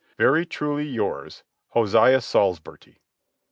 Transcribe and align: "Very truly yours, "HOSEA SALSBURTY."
"Very 0.17 0.47
truly 0.47 0.85
yours, 0.87 1.43
"HOSEA 1.75 2.21
SALSBURTY." 2.23 3.01